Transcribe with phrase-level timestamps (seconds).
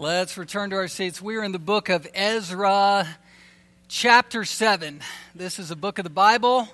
[0.00, 1.20] Let's return to our seats.
[1.20, 3.04] We are in the book of Ezra,
[3.88, 5.00] chapter 7.
[5.34, 6.68] This is a book of the Bible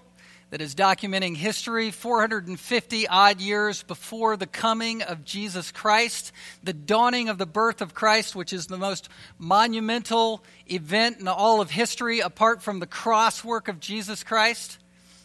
[0.50, 6.32] that is documenting history 450 odd years before the coming of Jesus Christ,
[6.62, 11.62] the dawning of the birth of Christ, which is the most monumental event in all
[11.62, 14.78] of history apart from the cross work of Jesus Christ.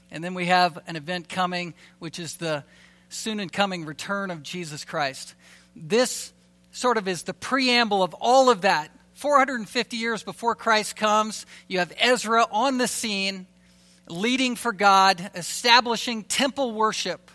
[0.10, 2.64] And then we have an event coming, which is the
[3.10, 5.36] soon and coming return of Jesus Christ.
[5.76, 6.32] This
[6.72, 8.92] sort of is the preamble of all of that.
[9.14, 13.48] 450 years before Christ comes, you have Ezra on the scene,
[14.08, 17.30] leading for God, establishing temple worship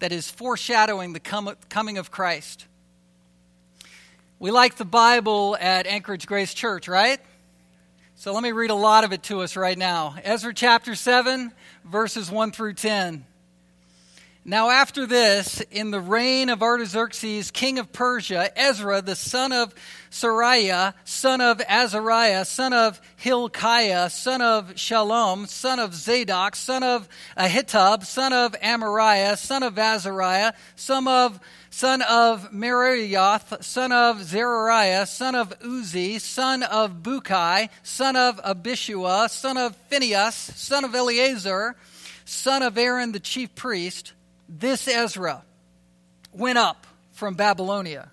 [0.00, 1.20] that is foreshadowing the
[1.68, 2.66] coming of Christ.
[4.40, 7.20] We like the Bible at Anchorage Grace Church, right?
[8.14, 10.16] So let me read a lot of it to us right now.
[10.24, 11.52] Ezra chapter 7,
[11.84, 13.24] verses 1 through 10.
[14.48, 19.74] Now, after this, in the reign of Artaxerxes, king of Persia, Ezra, the son of
[20.10, 27.10] Seraiah, son of Azariah, son of Hilkiah, son of Shallum, son of Zadok, son of
[27.36, 31.38] Ahitub, son of Amariah, son of Azariah, son of
[31.68, 39.28] son of Meraioth, son of Zerahiah, son of Uzzi, son of Bukai, son of Abishua,
[39.28, 41.76] son of Phinehas, son of Eleazar,
[42.24, 44.14] son of Aaron the chief priest,
[44.48, 45.44] this Ezra
[46.32, 48.10] went up from Babylonia.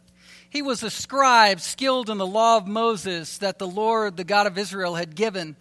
[0.49, 4.47] He was a scribe skilled in the law of Moses that the Lord, the God
[4.47, 5.55] of Israel, had given.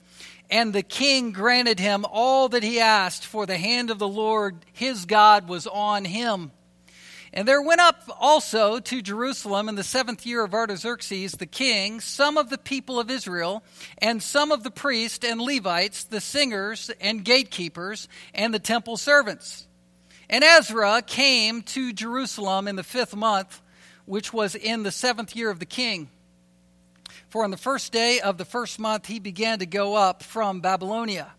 [0.50, 4.64] And the king granted him all that he asked, for the hand of the Lord
[4.72, 6.52] his God was on him.
[7.33, 11.98] And there went up also to Jerusalem in the seventh year of Artaxerxes the king
[11.98, 13.64] some of the people of Israel,
[13.98, 19.67] and some of the priests and Levites, the singers and gatekeepers, and the temple servants.
[20.28, 23.61] And Ezra came to Jerusalem in the fifth month,
[24.06, 26.08] which was in the seventh year of the king.
[27.28, 30.61] For on the first day of the first month he began to go up from
[30.61, 31.33] Babylonia.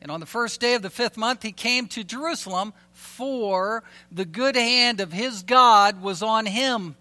[0.00, 4.24] And on the first day of the fifth month he came to Jerusalem, for the
[4.24, 6.96] good hand of his God was on him.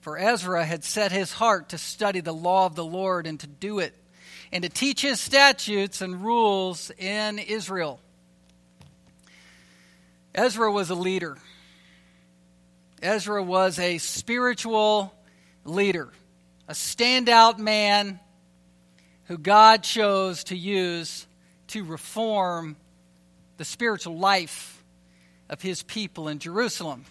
[0.00, 3.46] For Ezra had set his heart to study the law of the Lord and to
[3.46, 3.94] do it,
[4.52, 8.00] and to teach his statutes and rules in Israel.
[10.36, 11.38] Ezra was a leader.
[13.00, 15.14] Ezra was a spiritual
[15.64, 16.10] leader,
[16.68, 18.20] a standout man
[19.24, 21.26] who God chose to use
[21.68, 22.76] to reform
[23.56, 24.84] the spiritual life
[25.48, 27.06] of his people in Jerusalem.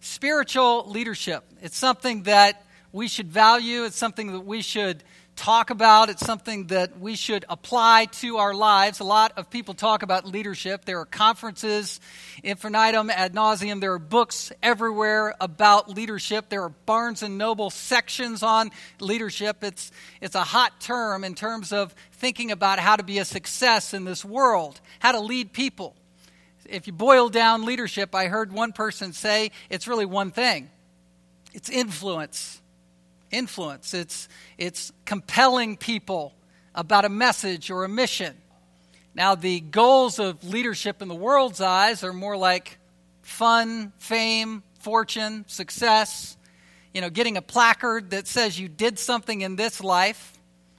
[0.00, 5.02] Spiritual leadership, it's something that we should value, it's something that we should
[5.36, 6.10] talk about.
[6.10, 9.00] It's something that we should apply to our lives.
[9.00, 10.84] A lot of people talk about leadership.
[10.84, 12.00] There are conferences,
[12.42, 13.80] infinitum, ad nauseum.
[13.80, 16.48] There are books everywhere about leadership.
[16.48, 18.70] There are Barnes and Noble sections on
[19.00, 19.64] leadership.
[19.64, 19.90] It's,
[20.20, 24.04] it's a hot term in terms of thinking about how to be a success in
[24.04, 25.96] this world, how to lead people.
[26.66, 30.70] If you boil down leadership, I heard one person say it's really one thing
[31.52, 32.59] it's influence
[33.30, 36.34] influence, it's, it's compelling people
[36.74, 38.36] about a message or a mission.
[39.14, 42.78] Now, the goals of leadership in the world's eyes are more like
[43.22, 46.36] fun, fame, fortune, success,
[46.94, 50.38] you know, getting a placard that says you did something in this life.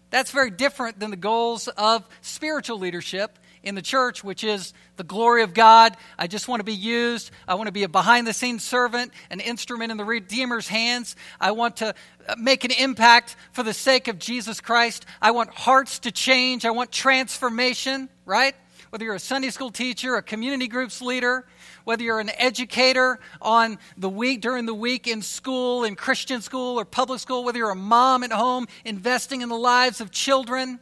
[0.10, 5.04] That's very different than the goals of spiritual leadership in the church, which is the
[5.04, 5.96] glory of God.
[6.18, 7.32] I just want to be used.
[7.48, 11.16] I want to be a behind the scenes servant, an instrument in the Redeemer's hands.
[11.40, 11.94] I want to
[12.38, 15.06] make an impact for the sake of Jesus Christ.
[15.22, 16.66] I want hearts to change.
[16.66, 18.56] I want transformation, right?
[18.90, 21.46] Whether you're a Sunday school teacher, a community groups leader,
[21.86, 26.80] whether you're an educator on the week during the week in school, in Christian school
[26.80, 30.80] or public school, whether you're a mom at home investing in the lives of children,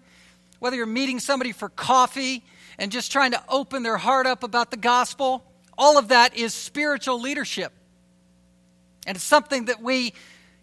[0.57, 2.43] whether you're meeting somebody for coffee
[2.79, 5.43] and just trying to open their heart up about the gospel,
[5.77, 7.73] all of that is spiritual leadership.
[9.05, 10.13] And it's something that we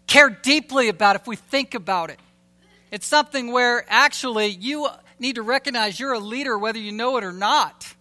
[0.07, 2.19] care deeply about if we think about it.
[2.91, 4.87] It's something where actually you
[5.19, 7.93] need to recognize you're a leader whether you know it or not.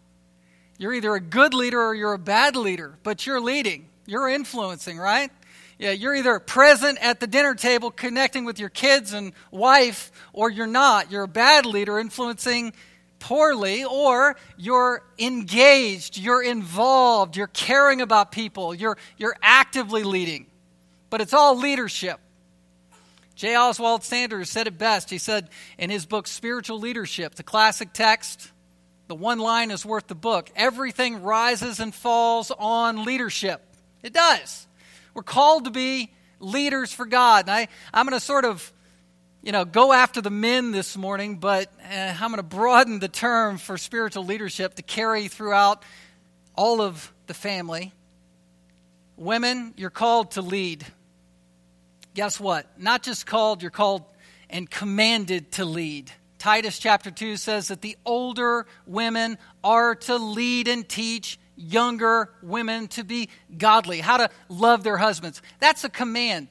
[0.78, 3.88] You're either a good leader or you're a bad leader, but you're leading.
[4.06, 5.30] You're influencing, right?
[5.78, 10.48] Yeah, you're either present at the dinner table connecting with your kids and wife, or
[10.50, 11.10] you're not.
[11.10, 12.72] You're a bad leader influencing
[13.18, 20.46] poorly, or you're engaged, you're involved, you're caring about people, you're, you're actively leading.
[21.10, 22.20] But it's all leadership.
[23.34, 23.54] J.
[23.54, 25.10] Oswald Sanders said it best.
[25.10, 28.50] He said in his book, Spiritual Leadership, the classic text,
[29.08, 30.50] the one line is worth the book.
[30.56, 33.62] Everything rises and falls on leadership.
[34.02, 34.66] It does.
[35.14, 37.44] We're called to be leaders for God.
[37.48, 38.72] And I, I'm going to sort of
[39.46, 43.06] you know, go after the men this morning, but uh, I'm going to broaden the
[43.06, 45.84] term for spiritual leadership to carry throughout
[46.56, 47.92] all of the family.
[49.16, 50.84] Women, you're called to lead.
[52.14, 52.66] Guess what?
[52.76, 54.02] Not just called, you're called
[54.50, 56.10] and commanded to lead.
[56.38, 62.88] Titus chapter 2 says that the older women are to lead and teach younger women
[62.88, 65.40] to be godly, how to love their husbands.
[65.60, 66.48] That's a command,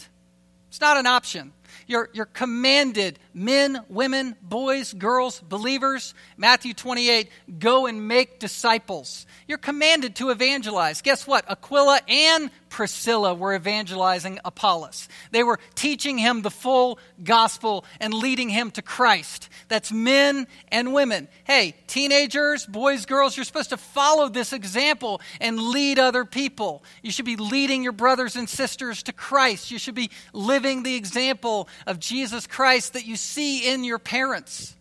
[0.69, 1.51] it's not an option.
[1.87, 6.15] You're, you're commanded, men, women, boys, girls, believers.
[6.37, 7.29] Matthew 28,
[7.59, 9.27] go and make disciples.
[9.47, 11.01] You're commanded to evangelize.
[11.01, 11.45] Guess what?
[11.51, 15.07] Aquila and Priscilla were evangelizing Apollos.
[15.31, 19.47] They were teaching him the full gospel and leading him to Christ.
[19.69, 21.29] That's men and women.
[21.45, 26.83] Hey, teenagers, boys, girls, you're supposed to follow this example and lead other people.
[27.01, 29.71] You should be leading your brothers and sisters to Christ.
[29.71, 34.75] You should be living the example of Jesus Christ that you see in your parents.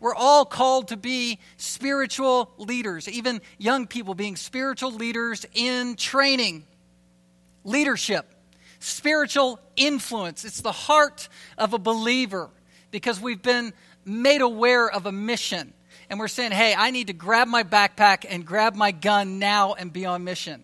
[0.00, 6.64] We're all called to be spiritual leaders, even young people being spiritual leaders in training.
[7.64, 8.26] Leadership,
[8.78, 10.44] spiritual influence.
[10.44, 11.28] It's the heart
[11.58, 12.50] of a believer
[12.90, 13.72] because we've been
[14.04, 15.74] made aware of a mission.
[16.08, 19.74] And we're saying, hey, I need to grab my backpack and grab my gun now
[19.74, 20.62] and be on mission.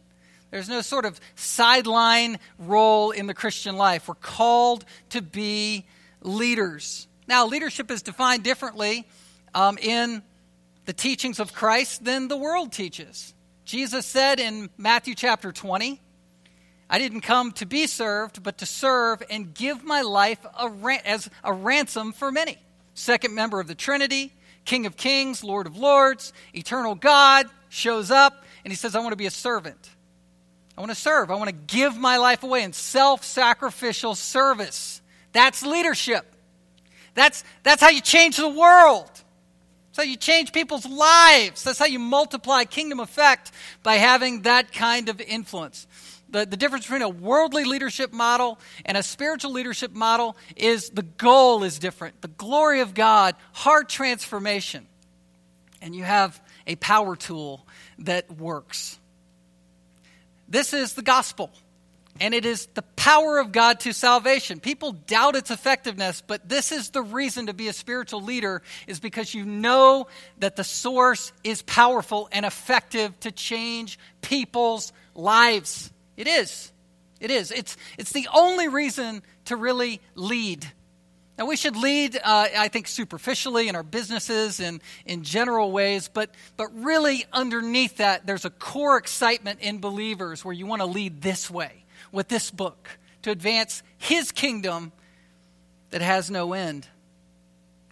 [0.50, 4.06] There's no sort of sideline role in the Christian life.
[4.06, 5.84] We're called to be
[6.22, 7.08] leaders.
[7.26, 9.06] Now, leadership is defined differently
[9.54, 10.22] um, in
[10.84, 13.34] the teachings of Christ than the world teaches.
[13.64, 16.00] Jesus said in Matthew chapter 20,
[16.90, 21.00] I didn't come to be served, but to serve and give my life a ran-
[21.06, 22.58] as a ransom for many.
[22.92, 24.32] Second member of the Trinity,
[24.64, 29.12] King of Kings, Lord of Lords, eternal God shows up and he says, I want
[29.12, 29.90] to be a servant.
[30.76, 31.30] I want to serve.
[31.30, 35.00] I want to give my life away in self sacrificial service.
[35.32, 36.33] That's leadership.
[37.14, 39.10] That's, that's how you change the world.
[39.94, 41.62] That's how you change people's lives.
[41.62, 43.52] That's how you multiply kingdom effect
[43.82, 45.86] by having that kind of influence.
[46.30, 51.04] The, the difference between a worldly leadership model and a spiritual leadership model is the
[51.04, 52.20] goal is different.
[52.22, 54.88] The glory of God, heart transformation.
[55.80, 57.64] And you have a power tool
[58.00, 58.98] that works.
[60.48, 61.52] This is the gospel
[62.20, 64.60] and it is the power of God to salvation.
[64.60, 69.00] People doubt its effectiveness, but this is the reason to be a spiritual leader is
[69.00, 70.06] because you know
[70.38, 75.92] that the source is powerful and effective to change people's lives.
[76.16, 76.72] It is.
[77.20, 77.50] It is.
[77.50, 80.64] It's, it's the only reason to really lead.
[81.36, 86.08] Now, we should lead, uh, I think, superficially in our businesses and in general ways,
[86.12, 90.86] but, but really underneath that, there's a core excitement in believers where you want to
[90.86, 91.83] lead this way
[92.14, 92.88] with this book
[93.22, 94.92] to advance his kingdom
[95.90, 96.86] that has no end.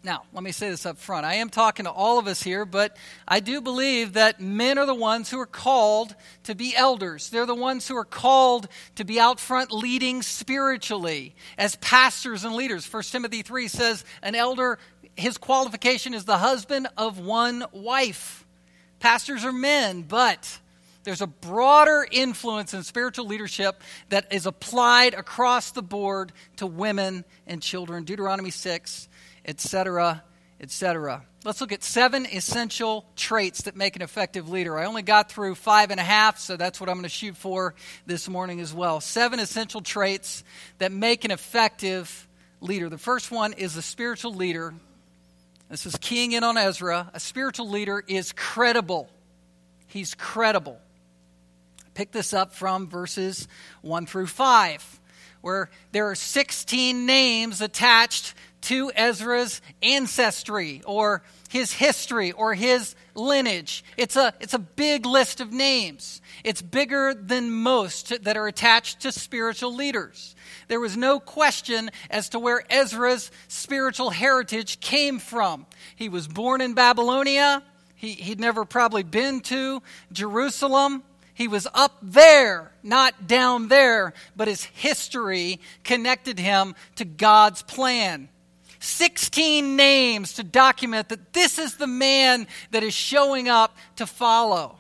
[0.04, 1.24] Now, let me say this up front.
[1.24, 2.96] I am talking to all of us here, but
[3.26, 7.30] I do believe that men are the ones who are called to be elders.
[7.30, 8.66] They're the ones who are called
[8.96, 12.92] to be out front leading spiritually as pastors and leaders.
[12.92, 14.80] 1 Timothy 3 says, An elder,
[15.16, 18.44] his qualification is the husband of one wife.
[18.98, 20.58] Pastors are men, but
[21.04, 27.24] there's a broader influence in spiritual leadership that is applied across the board to women
[27.46, 28.04] and children.
[28.04, 29.08] Deuteronomy 6,
[29.44, 30.22] etc.,
[30.60, 31.22] etc.
[31.44, 34.78] Let's look at seven essential traits that make an effective leader.
[34.78, 37.36] I only got through five and a half, so that's what I'm going to shoot
[37.36, 37.74] for
[38.06, 39.00] this morning as well.
[39.00, 40.44] Seven essential traits
[40.78, 42.28] that make an effective
[42.60, 42.88] leader.
[42.88, 44.72] The first one is a spiritual leader.
[45.68, 47.10] This is keying in on Ezra.
[47.12, 49.10] A spiritual leader is credible.
[49.88, 50.78] He's credible.
[51.94, 53.48] Pick this up from verses
[53.82, 55.00] 1 through 5,
[55.42, 63.84] where there are 16 names attached to Ezra's ancestry or his history or his lineage.
[63.96, 66.22] It's a, it's a big list of names.
[66.44, 70.34] It's bigger than most that are attached to spiritual leaders.
[70.68, 75.66] There was no question as to where Ezra's spiritual heritage came from.
[75.96, 77.62] He was born in Babylonia.
[77.96, 79.82] He, he'd never probably been to
[80.12, 81.02] Jerusalem.
[81.42, 88.28] He was up there, not down there, but his history connected him to God's plan.
[88.78, 94.78] 16 names to document that this is the man that is showing up to follow.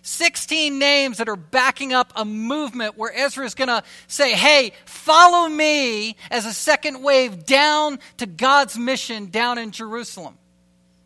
[0.00, 4.72] 16 names that are backing up a movement where Ezra is going to say, Hey,
[4.86, 10.38] follow me as a second wave down to God's mission down in Jerusalem.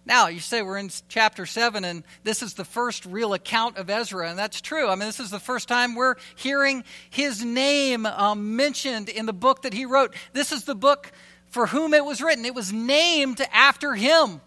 [0.05, 3.89] Now, you say we're in chapter 7, and this is the first real account of
[3.89, 4.89] Ezra, and that's true.
[4.89, 9.33] I mean, this is the first time we're hearing his name um, mentioned in the
[9.33, 10.15] book that he wrote.
[10.33, 11.13] This is the book
[11.51, 12.45] for whom it was written.
[12.45, 14.41] It was named after him.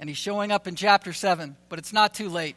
[0.00, 2.56] And he's showing up in chapter 7, but it's not too late.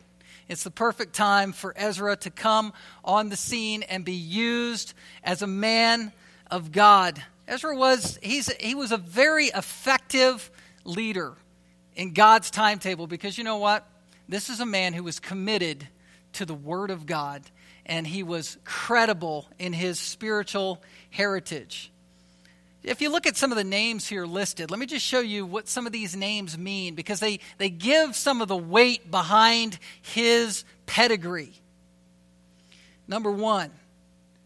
[0.50, 2.74] It's the perfect time for Ezra to come
[3.06, 6.12] on the scene and be used as a man
[6.50, 7.24] of God.
[7.48, 10.51] Ezra was he's he was a very effective
[10.84, 11.36] leader
[11.96, 13.88] in God's timetable because you know what?
[14.30, 15.88] This is a man who was committed
[16.34, 17.44] to the word of God
[17.86, 21.92] and he was credible in his spiritual heritage.
[22.84, 25.46] If you look at some of the names here listed, let me just show you
[25.46, 29.78] what some of these names mean because they, they give some of the weight behind
[30.02, 31.54] his pedigree.
[33.08, 33.72] Number one,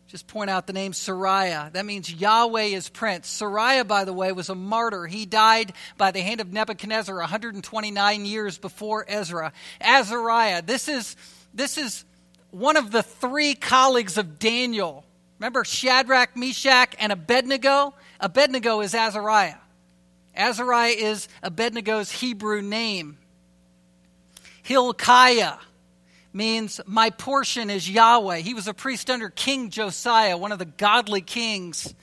[0.07, 1.71] just point out the name Seraiah.
[1.73, 3.41] That means Yahweh is prince.
[3.41, 5.07] Seraiah, by the way, was a martyr.
[5.07, 9.51] He died by the hand of Nebuchadnezzar 129 years before Ezra.
[9.81, 11.15] Azariah, this is,
[11.53, 12.05] this is
[12.51, 15.03] one of the three colleagues of Daniel.
[15.39, 17.95] Remember Shadrach, Meshach, and Abednego?
[18.19, 19.57] Abednego is Azariah.
[20.35, 23.17] Azariah is Abednego's Hebrew name.
[24.61, 25.57] Hilkiah
[26.35, 28.39] means my portion is Yahweh.
[28.39, 31.95] He was a priest under King Josiah, one of the godly kings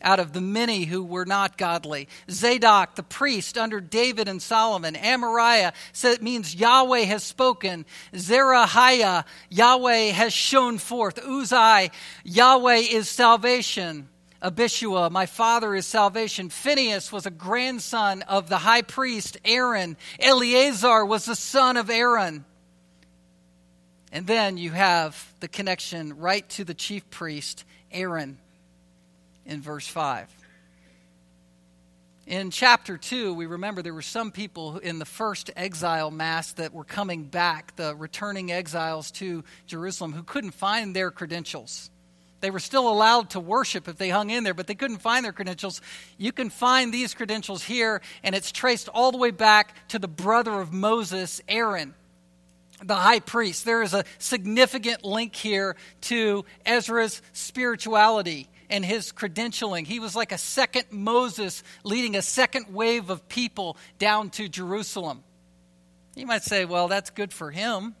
[0.00, 2.08] out of the many who were not godly.
[2.30, 4.94] Zadok, the priest under David and Solomon.
[4.94, 5.72] Amariah
[6.04, 7.84] it means Yahweh has spoken.
[8.12, 11.16] Zerahiah, Yahweh has shown forth.
[11.16, 11.90] Uzai,
[12.24, 14.08] Yahweh is salvation.
[14.40, 16.48] Abishua, my father is salvation.
[16.48, 19.96] Phinehas was a grandson of the high priest Aaron.
[20.20, 22.44] Eleazar was the son of Aaron.
[24.12, 28.38] And then you have the connection right to the chief priest, Aaron,
[29.44, 30.28] in verse 5.
[32.26, 36.74] In chapter 2, we remember there were some people in the first exile mass that
[36.74, 41.90] were coming back, the returning exiles to Jerusalem, who couldn't find their credentials.
[42.40, 45.24] They were still allowed to worship if they hung in there, but they couldn't find
[45.24, 45.80] their credentials.
[46.18, 50.06] You can find these credentials here, and it's traced all the way back to the
[50.06, 51.94] brother of Moses, Aaron,
[52.82, 53.64] the high priest.
[53.64, 59.86] There is a significant link here to Ezra's spirituality and his credentialing.
[59.86, 65.22] He was like a second Moses leading a second wave of people down to Jerusalem.
[66.14, 67.94] You might say, well, that's good for him.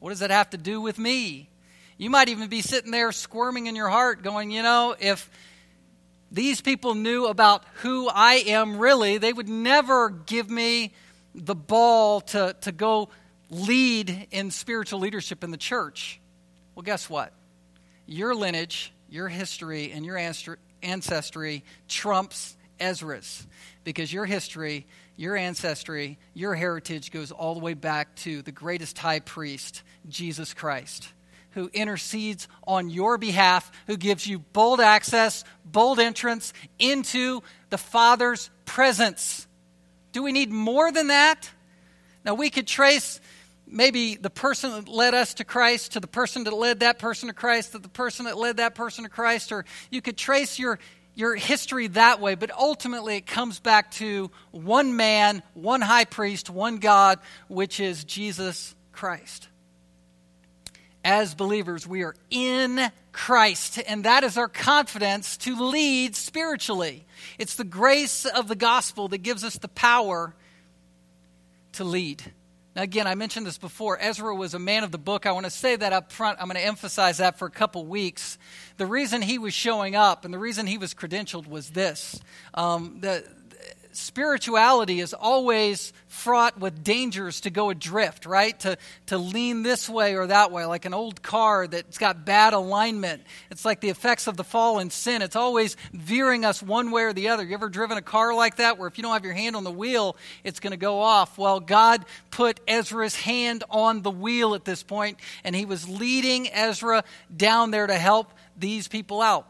[0.00, 1.48] What does that have to do with me?
[1.96, 5.28] You might even be sitting there squirming in your heart, going, you know, if
[6.30, 10.92] these people knew about who I am really, they would never give me
[11.34, 13.08] the ball to, to go
[13.50, 16.20] lead in spiritual leadership in the church.
[16.74, 17.32] Well, guess what?
[18.06, 20.18] Your lineage, your history, and your
[20.82, 23.46] ancestry trumps Ezra's
[23.84, 24.86] because your history,
[25.16, 30.54] your ancestry, your heritage goes all the way back to the greatest high priest, Jesus
[30.54, 31.08] Christ
[31.52, 38.48] who intercedes on your behalf, who gives you bold access, bold entrance into the Father's
[38.64, 39.46] presence.
[40.12, 41.50] Do we need more than that?
[42.24, 43.20] Now, we could trace
[43.70, 47.28] maybe the person that led us to Christ to the person that led that person
[47.28, 50.58] to Christ to the person that led that person to Christ, or you could trace
[50.58, 50.78] your,
[51.14, 56.50] your history that way, but ultimately it comes back to one man, one high priest,
[56.50, 59.48] one God, which is Jesus Christ
[61.08, 67.06] as believers, we are in Christ, and that is our confidence to lead spiritually.
[67.38, 70.34] It's the grace of the gospel that gives us the power
[71.72, 72.22] to lead.
[72.78, 73.98] Again, I mentioned this before.
[74.00, 75.26] Ezra was a man of the book.
[75.26, 76.38] I want to say that up front.
[76.40, 78.38] I'm going to emphasize that for a couple weeks.
[78.76, 82.20] The reason he was showing up and the reason he was credentialed was this.
[82.54, 83.24] Um, the,
[83.98, 88.58] spirituality is always fraught with dangers to go adrift, right?
[88.60, 92.54] To, to lean this way or that way, like an old car that's got bad
[92.54, 93.22] alignment.
[93.50, 95.22] It's like the effects of the fall and sin.
[95.22, 97.44] It's always veering us one way or the other.
[97.44, 99.64] You ever driven a car like that where if you don't have your hand on
[99.64, 101.36] the wheel, it's going to go off?
[101.36, 106.48] Well, God put Ezra's hand on the wheel at this point, and he was leading
[106.52, 109.46] Ezra down there to help these people out.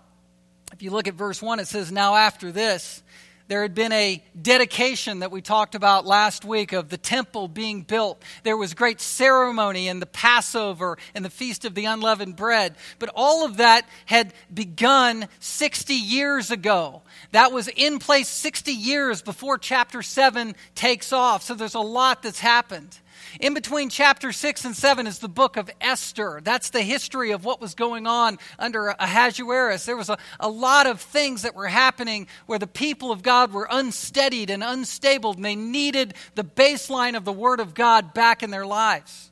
[0.73, 3.03] If you look at verse 1, it says, Now after this,
[3.49, 7.83] there had been a dedication that we talked about last week of the temple being
[7.83, 8.23] built.
[8.43, 12.77] There was great ceremony in the Passover and the Feast of the Unleavened Bread.
[12.99, 17.03] But all of that had begun 60 years ago.
[17.33, 21.43] That was in place 60 years before chapter 7 takes off.
[21.43, 22.99] So there's a lot that's happened.
[23.41, 26.41] In between chapter 6 and 7 is the book of Esther.
[26.43, 29.85] That's the history of what was going on under Ahasuerus.
[29.85, 33.53] There was a, a lot of things that were happening where the people of God
[33.53, 38.43] were unsteadied and unstable, and they needed the baseline of the Word of God back
[38.43, 39.31] in their lives.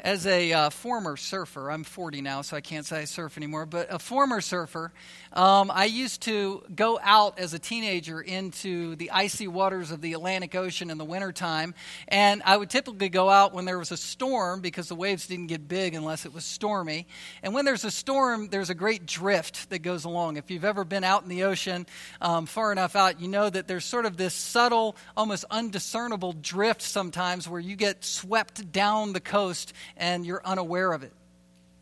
[0.00, 3.66] As a uh, former surfer, I'm 40 now, so I can't say I surf anymore,
[3.66, 4.92] but a former surfer,
[5.32, 10.12] um, I used to go out as a teenager into the icy waters of the
[10.12, 11.74] Atlantic Ocean in the wintertime.
[12.06, 15.48] And I would typically go out when there was a storm because the waves didn't
[15.48, 17.08] get big unless it was stormy.
[17.42, 20.36] And when there's a storm, there's a great drift that goes along.
[20.36, 21.86] If you've ever been out in the ocean
[22.20, 26.82] um, far enough out, you know that there's sort of this subtle, almost undiscernible drift
[26.82, 31.12] sometimes where you get swept down the coast and you're unaware of it.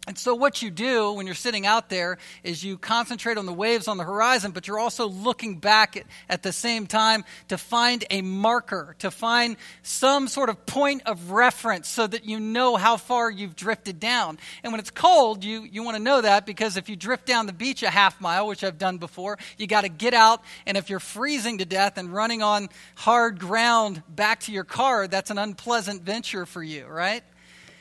[0.09, 3.53] And so, what you do when you're sitting out there is you concentrate on the
[3.53, 7.59] waves on the horizon, but you're also looking back at, at, the same time to
[7.59, 12.77] find a marker, to find some sort of point of reference so that you know
[12.77, 14.39] how far you've drifted down.
[14.63, 17.47] And when it's cold, you, you want to know that because if you drift down
[17.47, 20.41] the beach a half mile, which I've done before, you got to get out.
[20.67, 25.09] And if you're freezing to death and running on hard ground back to your car,
[25.09, 27.25] that's an unpleasant venture for you, right?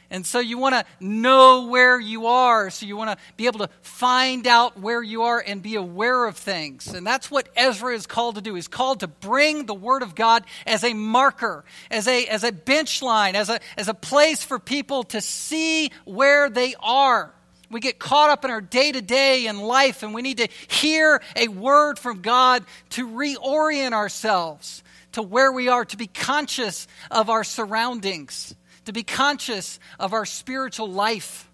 [0.10, 2.70] And so you want to know where you are.
[2.70, 6.26] So you want to be able to find out where you are and be aware
[6.26, 6.88] of things.
[6.94, 8.56] And that's what Ezra is called to do.
[8.56, 12.52] He's called to bring the Word of God as a marker, as a, as a
[12.52, 17.32] bench line, as a, as a place for people to see where they are.
[17.72, 20.48] We get caught up in our day to day in life, and we need to
[20.68, 24.84] hear a word from God to reorient ourselves
[25.14, 28.54] to where we are, to be conscious of our surroundings
[28.86, 31.50] to be conscious of our spiritual life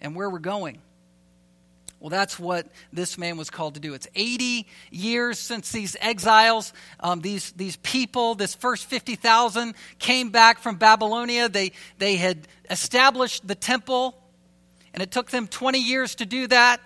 [0.00, 0.80] and where we're going.
[2.02, 3.94] Well, that's what this man was called to do.
[3.94, 10.58] It's 80 years since these exiles, um, these, these people, this first 50,000 came back
[10.58, 11.48] from Babylonia.
[11.48, 14.18] They, they had established the temple,
[14.92, 16.80] and it took them 20 years to do that.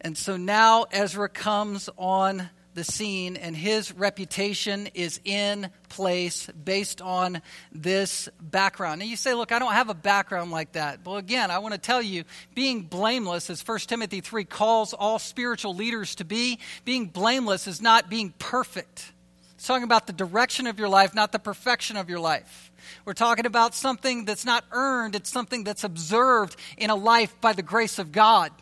[0.00, 7.00] And so now Ezra comes on the scene, and his reputation is in place based
[7.00, 7.42] on
[7.72, 9.00] this background.
[9.00, 11.00] And you say, Look, I don't have a background like that.
[11.04, 15.18] Well, again, I want to tell you, being blameless, as 1 Timothy 3 calls all
[15.18, 19.12] spiritual leaders to be, being blameless is not being perfect.
[19.54, 22.70] It's talking about the direction of your life, not the perfection of your life.
[23.06, 27.54] We're talking about something that's not earned, it's something that's observed in a life by
[27.54, 28.52] the grace of God.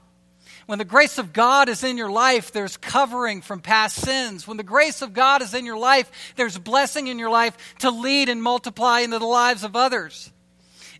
[0.67, 4.49] When the grace of God is in your life, there's covering from past sins.
[4.49, 7.91] When the grace of God is in your life, there's blessing in your life to
[7.91, 10.33] lead and multiply into the lives of others.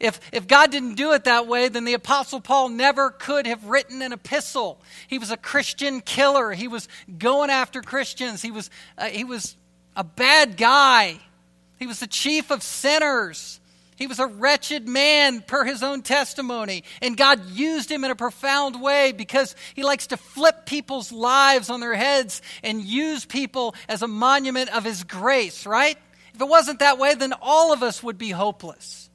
[0.01, 3.65] If, if God didn't do it that way, then the Apostle Paul never could have
[3.65, 4.81] written an epistle.
[5.07, 6.53] He was a Christian killer.
[6.53, 8.43] He was going after Christians.
[8.43, 9.57] He was, uh, he was
[9.97, 11.21] a bad guy.
[11.79, 13.61] He was the chief of sinners.
[13.97, 16.85] He was a wretched man, per his own testimony.
[17.01, 21.71] And God used him in a profound way because he likes to flip people's lives
[21.71, 25.97] on their heads and use people as a monument of his grace, right?
[26.35, 29.09] If it wasn't that way, then all of us would be hopeless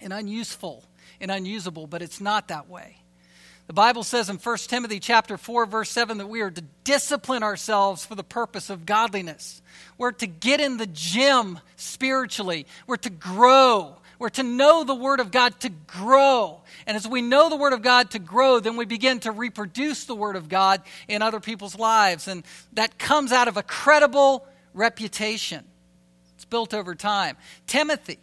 [0.00, 0.84] and unuseful
[1.20, 2.99] and unusable, but it's not that way.
[3.70, 7.44] The Bible says in 1 Timothy chapter 4 verse 7 that we are to discipline
[7.44, 9.62] ourselves for the purpose of godliness.
[9.96, 12.66] We're to get in the gym spiritually.
[12.88, 13.94] We're to grow.
[14.18, 16.62] We're to know the Word of God to grow.
[16.84, 20.04] And as we know the Word of God to grow, then we begin to reproduce
[20.04, 22.26] the Word of God in other people's lives.
[22.26, 25.64] And that comes out of a credible reputation.
[26.34, 27.36] It's built over time.
[27.68, 28.18] Timothy.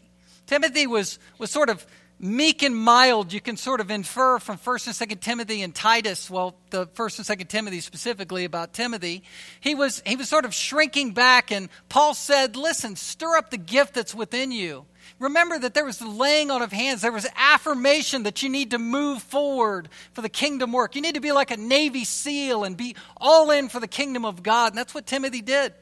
[0.45, 1.87] Timothy was, was sort of
[2.19, 6.29] meek and mild you can sort of infer from 1st and 2nd timothy and titus
[6.29, 9.21] well the 1st and 2nd timothy specifically about timothy
[9.59, 13.57] he was he was sort of shrinking back and paul said listen stir up the
[13.57, 14.85] gift that's within you.
[15.19, 17.01] Remember that there was the laying on of hands.
[17.01, 20.95] There was affirmation that you need to move forward for the kingdom work.
[20.95, 24.25] You need to be like a navy seal and be all in for the kingdom
[24.25, 24.73] of god.
[24.73, 25.73] And that's what timothy did.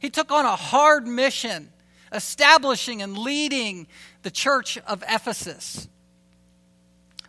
[0.00, 1.70] He took on a hard mission
[2.12, 3.86] establishing and leading
[4.22, 5.88] the church of Ephesus.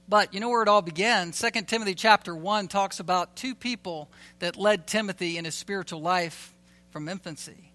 [0.08, 1.32] But you know where it all began?
[1.32, 6.56] 2 Timothy chapter 1 talks about two people that led Timothy in his spiritual life
[6.90, 7.72] from infancy.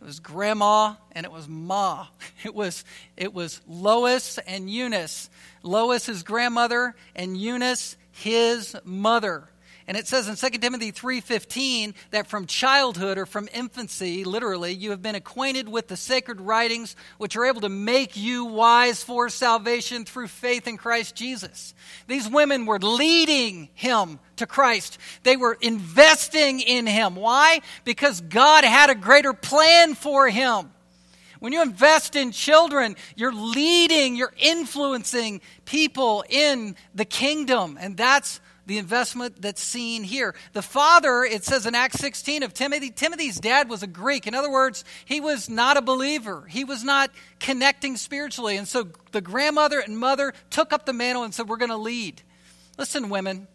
[0.00, 2.06] It was grandma and it was ma.
[2.44, 2.84] It was,
[3.16, 5.28] it was Lois and Eunice.
[5.62, 9.48] Lois, his grandmother, and Eunice, his mother.
[9.88, 14.90] And it says in 2 Timothy 3:15 that from childhood or from infancy, literally, you
[14.90, 19.30] have been acquainted with the sacred writings which are able to make you wise for
[19.30, 21.72] salvation through faith in Christ Jesus.
[22.06, 24.98] These women were leading him to Christ.
[25.22, 27.14] They were investing in him.
[27.16, 27.62] Why?
[27.84, 30.70] Because God had a greater plan for him.
[31.38, 37.78] When you invest in children, you're leading, you're influencing people in the kingdom.
[37.80, 40.34] And that's the investment that's seen here.
[40.52, 44.26] The father, it says in Acts 16 of Timothy, Timothy's dad was a Greek.
[44.26, 46.44] In other words, he was not a believer.
[46.46, 48.58] He was not connecting spiritually.
[48.58, 51.78] And so the grandmother and mother took up the mantle and said, We're going to
[51.78, 52.20] lead.
[52.76, 53.48] Listen, women,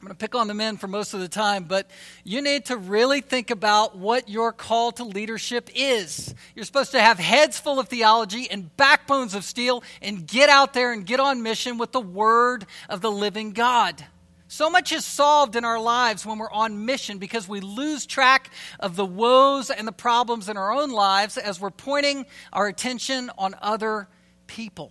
[0.00, 1.88] I'm going to pick on the men for most of the time, but
[2.24, 6.34] you need to really think about what your call to leadership is.
[6.56, 10.72] You're supposed to have heads full of theology and backbones of steel and get out
[10.72, 14.04] there and get on mission with the word of the living God.
[14.50, 18.50] So much is solved in our lives when we're on mission because we lose track
[18.80, 23.30] of the woes and the problems in our own lives as we're pointing our attention
[23.38, 24.08] on other
[24.48, 24.90] people.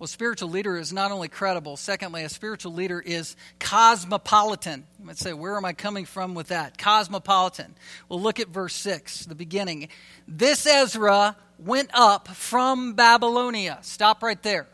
[0.00, 4.86] Well, spiritual leader is not only credible, secondly, a spiritual leader is cosmopolitan.
[4.98, 6.78] You might say, where am I coming from with that?
[6.78, 7.76] Cosmopolitan.
[8.08, 9.88] Well, look at verse 6, the beginning.
[10.26, 13.78] This Ezra went up from Babylonia.
[13.82, 14.66] Stop right there.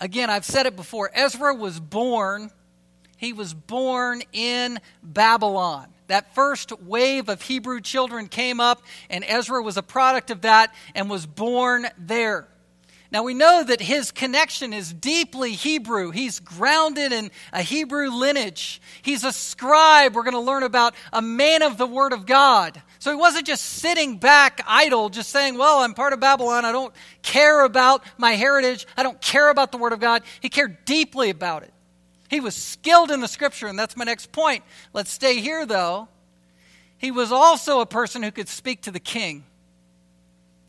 [0.00, 1.10] Again, I've said it before.
[1.14, 2.50] Ezra was born,
[3.16, 5.88] he was born in Babylon.
[6.08, 10.74] That first wave of Hebrew children came up, and Ezra was a product of that
[10.94, 12.46] and was born there.
[13.14, 16.10] Now we know that his connection is deeply Hebrew.
[16.10, 18.82] He's grounded in a Hebrew lineage.
[19.02, 20.16] He's a scribe.
[20.16, 22.82] We're going to learn about a man of the Word of God.
[22.98, 26.64] So he wasn't just sitting back idle, just saying, Well, I'm part of Babylon.
[26.64, 28.84] I don't care about my heritage.
[28.96, 30.24] I don't care about the Word of God.
[30.40, 31.72] He cared deeply about it.
[32.28, 34.64] He was skilled in the Scripture, and that's my next point.
[34.92, 36.08] Let's stay here, though.
[36.98, 39.44] He was also a person who could speak to the king,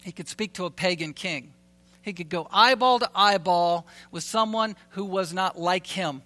[0.04, 1.55] he could speak to a pagan king.
[2.06, 6.22] He could go eyeball to eyeball with someone who was not like him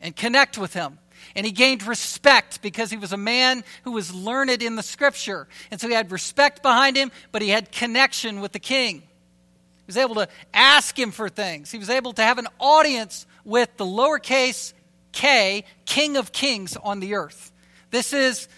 [0.00, 0.98] and connect with him.
[1.36, 5.46] And he gained respect because he was a man who was learned in the scripture.
[5.70, 8.96] And so he had respect behind him, but he had connection with the king.
[8.96, 11.70] He was able to ask him for things.
[11.70, 14.72] He was able to have an audience with the lowercase
[15.12, 17.52] k, King of Kings on the earth.
[17.90, 18.48] This is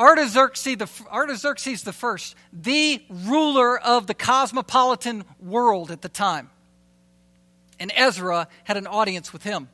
[0.00, 6.48] Artaxerxes the, Artaxerxes the first, the ruler of the cosmopolitan world at the time.
[7.78, 9.68] And Ezra had an audience with him.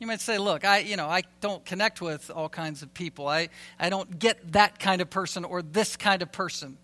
[0.00, 3.28] You might say, look, I, you know, I don't connect with all kinds of people.
[3.28, 6.76] I, I don't get that kind of person or this kind of person.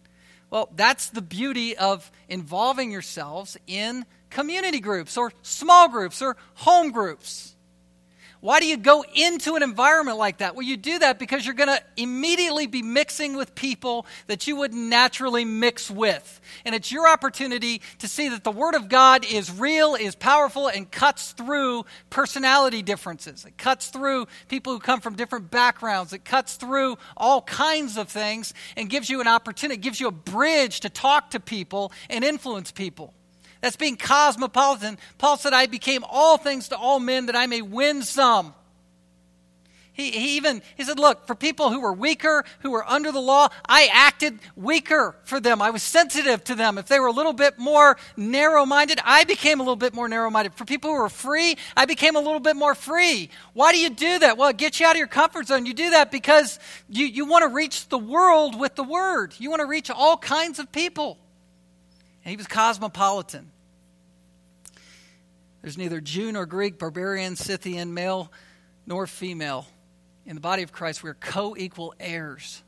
[0.51, 6.93] Well, that's the beauty of involving yourselves in community groups or small groups or home
[6.93, 7.57] groups.
[8.41, 10.55] Why do you go into an environment like that?
[10.55, 14.55] Well, you do that because you're going to immediately be mixing with people that you
[14.57, 16.41] would naturally mix with.
[16.65, 20.69] And it's your opportunity to see that the Word of God is real, is powerful,
[20.69, 23.45] and cuts through personality differences.
[23.45, 26.13] It cuts through people who come from different backgrounds.
[26.13, 30.13] It cuts through all kinds of things and gives you an opportunity, gives you a
[30.13, 33.15] bridge to talk to people and influence people.
[33.61, 34.99] That's being cosmopolitan.
[35.19, 38.55] Paul said, I became all things to all men that I may win some.
[39.99, 43.21] He, he even he said, Look, for people who were weaker, who were under the
[43.21, 45.61] law, I acted weaker for them.
[45.61, 46.79] I was sensitive to them.
[46.79, 50.09] If they were a little bit more narrow minded, I became a little bit more
[50.09, 50.55] narrow minded.
[50.55, 53.29] For people who were free, I became a little bit more free.
[53.55, 54.39] Why do you do that?
[54.39, 55.67] Well, it gets you out of your comfort zone.
[55.67, 59.51] You do that because you, you want to reach the world with the word, you
[59.51, 61.19] want to reach all kinds of people.
[62.29, 63.51] And he was cosmopolitan.
[65.63, 68.31] There's neither Jew nor Greek, barbarian, Scythian, male
[68.85, 69.67] nor female.
[70.27, 72.63] In the body of Christ, we're co equal heirs.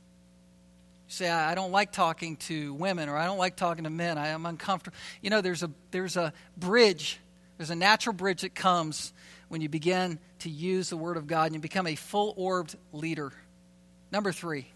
[1.07, 4.17] You say, I don't like talking to women or I don't like talking to men.
[4.17, 4.97] I am uncomfortable.
[5.21, 7.19] You know, there's a, there's a bridge,
[7.57, 9.13] there's a natural bridge that comes
[9.47, 12.75] when you begin to use the Word of God and you become a full orbed
[12.93, 13.31] leader.
[14.11, 14.71] Number three,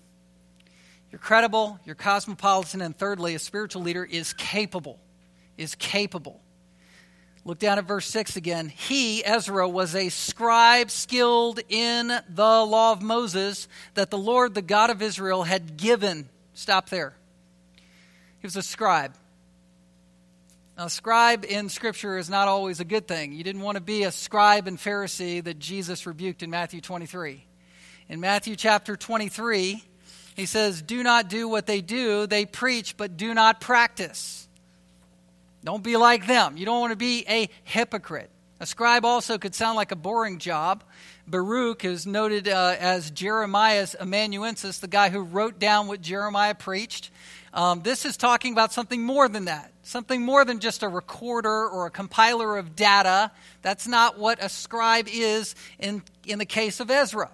[1.12, 5.00] you're credible, you're cosmopolitan, and thirdly, a spiritual leader is capable.
[5.58, 6.42] Is capable.
[7.46, 8.70] Look down at verse 6 again.
[8.70, 14.64] He, Ezra, was a scribe skilled in the law of Moses that the Lord, the
[14.64, 16.28] God of Israel, had given.
[16.56, 17.14] Stop there.
[18.40, 19.14] He was a scribe.
[20.78, 23.32] Now, a scribe in Scripture is not always a good thing.
[23.32, 27.46] You didn't want to be a scribe and Pharisee that Jesus rebuked in Matthew 23.
[28.10, 29.82] In Matthew chapter 23,
[30.36, 32.28] he says, Do not do what they do.
[32.28, 34.48] They preach, but do not practice.
[35.64, 36.58] Don't be like them.
[36.58, 38.30] You don't want to be a hypocrite.
[38.60, 40.84] A scribe also could sound like a boring job.
[41.28, 47.10] Baruch is noted uh, as Jeremiah's amanuensis, the guy who wrote down what Jeremiah preached.
[47.54, 51.68] Um, this is talking about something more than that, something more than just a recorder
[51.68, 53.32] or a compiler of data.
[53.62, 57.32] That's not what a scribe is in, in the case of Ezra.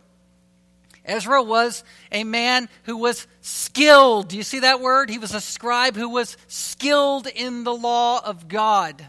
[1.05, 4.29] Ezra was a man who was skilled.
[4.29, 5.09] Do you see that word?
[5.09, 9.05] He was a scribe who was skilled in the law of God.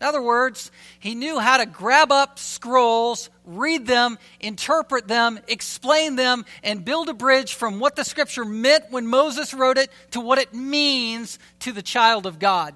[0.00, 6.16] In other words, he knew how to grab up scrolls, read them, interpret them, explain
[6.16, 10.20] them, and build a bridge from what the scripture meant when Moses wrote it to
[10.20, 12.74] what it means to the child of God.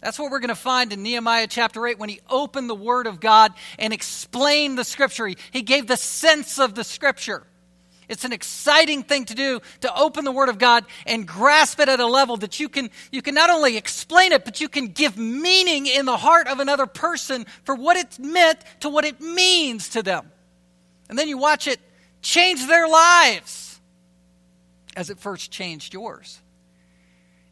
[0.00, 3.06] That's what we're going to find in Nehemiah chapter 8 when he opened the Word
[3.06, 5.30] of God and explained the Scripture.
[5.50, 7.46] He gave the sense of the Scripture.
[8.12, 11.88] It's an exciting thing to do to open the Word of God and grasp it
[11.88, 14.88] at a level that you can, you can not only explain it, but you can
[14.88, 19.22] give meaning in the heart of another person for what it meant to what it
[19.22, 20.30] means to them.
[21.08, 21.80] And then you watch it
[22.20, 23.80] change their lives
[24.94, 26.38] as it first changed yours.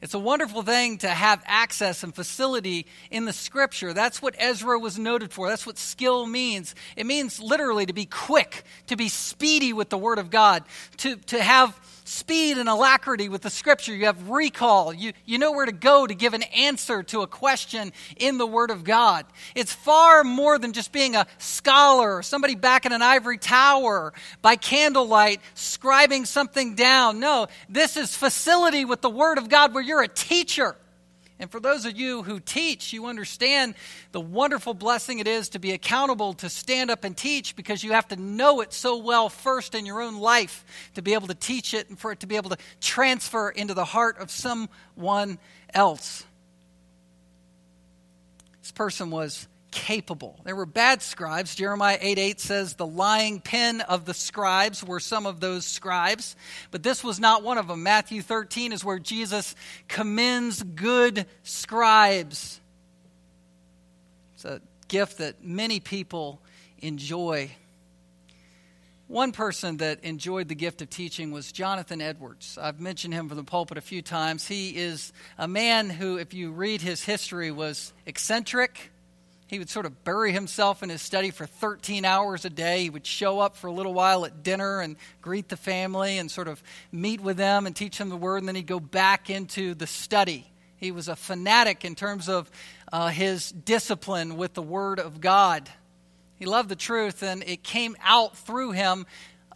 [0.02, 3.92] It's a wonderful thing to have access and facility in the scripture.
[3.92, 5.48] That's what Ezra was noted for.
[5.48, 6.74] That's what skill means.
[6.96, 10.64] It means literally to be quick, to be speedy with the word of God,
[10.98, 13.94] to, to have speed and alacrity with the scripture.
[13.94, 14.92] You have recall.
[14.92, 18.46] You, you know where to go to give an answer to a question in the
[18.46, 19.26] Word of God.
[19.54, 24.56] It's far more than just being a scholar somebody back in an ivory tower by
[24.56, 27.20] candlelight scribing something down.
[27.20, 30.76] No, this is facility with the Word of God where you're a teacher.
[31.40, 33.74] And for those of you who teach, you understand
[34.12, 37.92] the wonderful blessing it is to be accountable to stand up and teach because you
[37.92, 41.34] have to know it so well first in your own life to be able to
[41.34, 45.38] teach it and for it to be able to transfer into the heart of someone
[45.72, 46.26] else.
[48.60, 50.40] This person was capable.
[50.44, 51.54] There were bad scribes.
[51.54, 56.36] Jeremiah 8 8 says the lying pen of the scribes were some of those scribes,
[56.70, 57.82] but this was not one of them.
[57.82, 59.54] Matthew 13 is where Jesus
[59.88, 62.60] commends good scribes.
[64.34, 66.40] It's a gift that many people
[66.78, 67.50] enjoy.
[69.06, 72.56] One person that enjoyed the gift of teaching was Jonathan Edwards.
[72.60, 74.46] I've mentioned him from the pulpit a few times.
[74.46, 78.92] He is a man who, if you read his history, was eccentric
[79.50, 82.84] he would sort of bury himself in his study for 13 hours a day.
[82.84, 86.30] He would show up for a little while at dinner and greet the family and
[86.30, 89.28] sort of meet with them and teach them the word, and then he'd go back
[89.28, 90.46] into the study.
[90.76, 92.48] He was a fanatic in terms of
[92.92, 95.68] uh, his discipline with the word of God.
[96.36, 99.04] He loved the truth, and it came out through him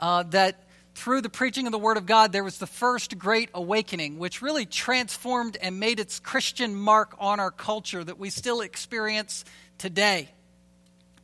[0.01, 0.61] uh, that
[0.97, 4.43] through the preaching of the Word of God, there was the first great awakening, which
[4.43, 9.45] really transformed and made its Christian mark on our culture that we still experience
[9.79, 10.29] today.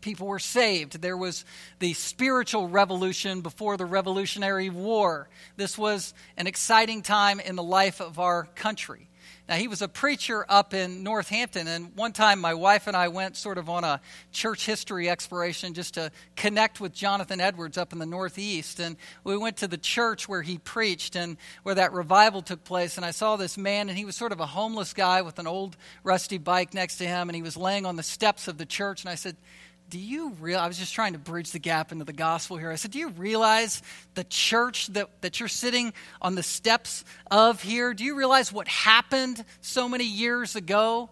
[0.01, 1.03] People were saved.
[1.03, 1.45] There was
[1.79, 5.29] the spiritual revolution before the Revolutionary War.
[5.57, 9.11] This was an exciting time in the life of our country.
[9.51, 13.09] Now, he was a preacher up in Northampton, and one time my wife and I
[13.09, 17.93] went sort of on a church history exploration just to connect with Jonathan Edwards up
[17.93, 18.79] in the Northeast.
[18.79, 22.97] And we went to the church where he preached and where that revival took place.
[22.97, 25.49] And I saw this man, and he was sort of a homeless guy with an
[25.49, 28.67] old rusty bike next to him, and he was laying on the steps of the
[28.67, 29.03] church.
[29.03, 29.35] And I said,
[29.91, 30.65] do you realize?
[30.65, 32.71] I was just trying to bridge the gap into the gospel here.
[32.71, 33.83] I said, do you realize
[34.15, 37.93] the church that, that you're sitting on the steps of here?
[37.93, 41.11] Do you realize what happened so many years ago?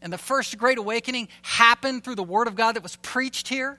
[0.00, 3.78] And the first great awakening happened through the word of God that was preached here?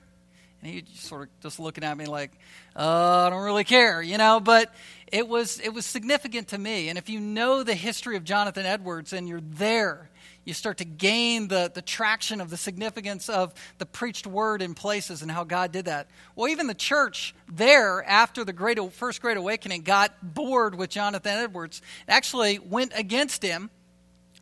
[0.62, 2.30] And he sort of just looking at me like,
[2.76, 4.74] oh, I don't really care, you know, but
[5.10, 6.88] it was, it was significant to me.
[6.88, 10.10] And if you know the history of Jonathan Edwards and you're there,
[10.44, 14.74] you start to gain the, the traction of the significance of the preached word in
[14.74, 16.08] places and how God did that.
[16.36, 21.38] Well, even the church there, after the great, first Great Awakening, got bored with Jonathan
[21.38, 23.70] Edwards, actually went against him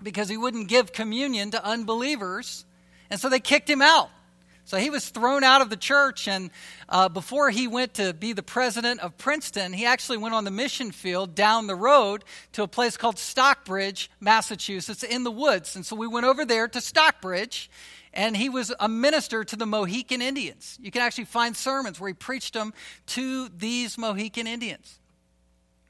[0.02, 2.64] because he wouldn't give communion to unbelievers,
[3.10, 4.10] and so they kicked him out.
[4.64, 6.50] So he was thrown out of the church, and
[6.88, 10.50] uh, before he went to be the president of Princeton, he actually went on the
[10.50, 15.74] mission field down the road to a place called Stockbridge, Massachusetts, in the woods.
[15.74, 17.70] And so we went over there to Stockbridge,
[18.14, 20.78] and he was a minister to the Mohican Indians.
[20.80, 22.72] You can actually find sermons where he preached them
[23.06, 25.00] to these Mohican Indians.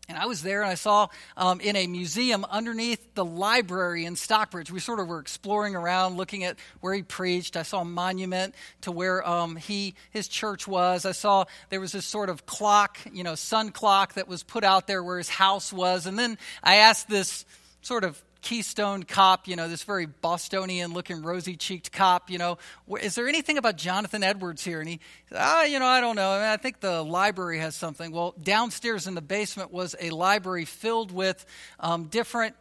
[0.09, 4.17] And I was there and I saw um, in a museum underneath the library in
[4.17, 7.57] Stockbridge, we sort of were exploring around looking at where he preached.
[7.57, 11.07] I saw a monument to where um, he, his church was.
[11.07, 14.65] I saw there was this sort of clock, you know, sun clock that was put
[14.65, 16.07] out there where his house was.
[16.07, 17.45] And then I asked this
[17.81, 22.59] sort of Keystone cop, you know, this very Bostonian looking rosy cheeked cop, you know,
[23.01, 24.81] is there anything about Jonathan Edwards here?
[24.81, 25.01] And he
[25.35, 26.31] ah, you know, I don't know.
[26.31, 28.13] I, mean, I think the library has something.
[28.13, 31.45] Well, downstairs in the basement was a library filled with
[31.81, 32.57] um, different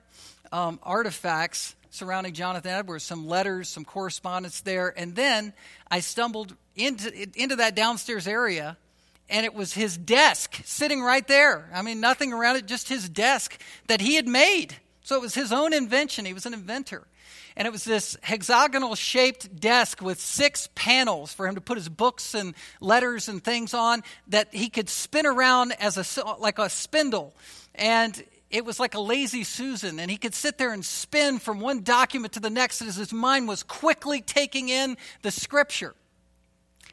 [0.51, 4.93] um, artifacts surrounding Jonathan Edwards, some letters, some correspondence there.
[4.95, 5.51] And then
[5.89, 8.77] I stumbled into, into that downstairs area
[9.31, 11.69] and it was his desk sitting right there.
[11.73, 14.75] I mean, nothing around it, just his desk that he had made.
[15.11, 16.23] So it was his own invention.
[16.23, 17.05] He was an inventor.
[17.57, 21.89] And it was this hexagonal shaped desk with six panels for him to put his
[21.89, 26.69] books and letters and things on that he could spin around as a, like a
[26.69, 27.35] spindle.
[27.75, 31.59] And it was like a lazy Susan, and he could sit there and spin from
[31.59, 35.93] one document to the next as his mind was quickly taking in the scripture.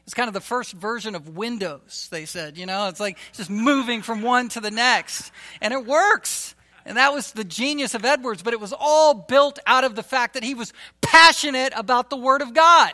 [0.03, 2.57] It's kind of the first version of Windows, they said.
[2.57, 5.31] You know, it's like just moving from one to the next.
[5.61, 6.53] And it works.
[6.89, 10.01] And that was the genius of Edwards, but it was all built out of the
[10.01, 12.93] fact that he was passionate about the Word of God.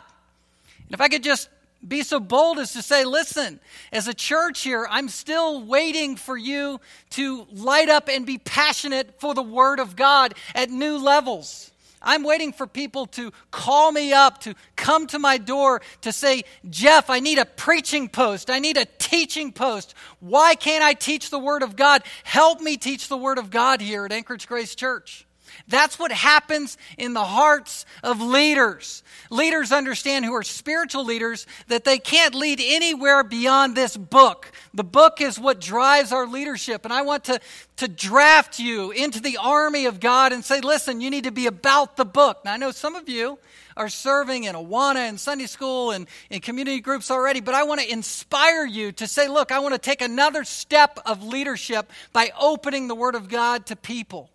[0.84, 1.48] And if I could just
[1.86, 3.58] be so bold as to say, listen,
[3.90, 6.78] as a church here, I'm still waiting for you
[7.10, 11.70] to light up and be passionate for the Word of God at new levels.
[12.06, 16.44] I'm waiting for people to call me up, to come to my door, to say,
[16.70, 18.48] Jeff, I need a preaching post.
[18.48, 19.94] I need a teaching post.
[20.20, 22.02] Why can't I teach the Word of God?
[22.24, 25.26] Help me teach the Word of God here at Anchorage Grace Church.
[25.68, 29.02] That's what happens in the hearts of leaders.
[29.30, 34.52] Leaders understand who are spiritual leaders that they can't lead anywhere beyond this book.
[34.74, 36.84] The book is what drives our leadership.
[36.84, 37.40] And I want to,
[37.76, 41.48] to draft you into the army of God and say, listen, you need to be
[41.48, 42.44] about the book.
[42.44, 43.36] Now, I know some of you
[43.76, 47.80] are serving in Awana and Sunday school and in community groups already, but I want
[47.80, 52.30] to inspire you to say, look, I want to take another step of leadership by
[52.40, 54.30] opening the Word of God to people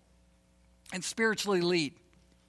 [0.91, 1.93] and spiritually lead.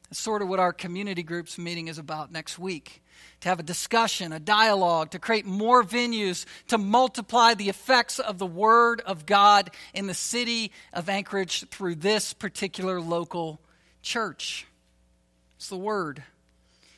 [0.09, 3.03] That's sort of what our community groups meeting is about next week.
[3.41, 8.39] To have a discussion, a dialogue, to create more venues, to multiply the effects of
[8.39, 13.61] the Word of God in the city of Anchorage through this particular local
[14.03, 14.67] church.
[15.57, 16.23] It's the Word.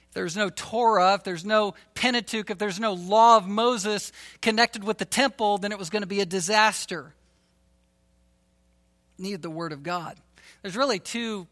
[0.08, 4.10] If there's no Torah, if there's no Pentateuch, if there's no law of Moses
[4.42, 7.14] connected with the temple, then it was going to be a disaster.
[9.18, 10.16] Need the Word of God.
[10.62, 11.46] There's really two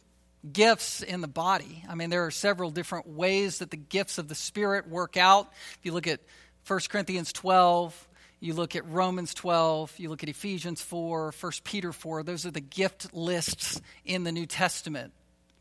[0.50, 1.84] gifts in the body.
[1.88, 5.48] I mean, there are several different ways that the gifts of the Spirit work out.
[5.78, 6.20] If you look at
[6.66, 8.08] 1 Corinthians 12,
[8.40, 12.50] you look at Romans 12, you look at Ephesians 4, 1 Peter 4, those are
[12.50, 15.12] the gift lists in the New Testament.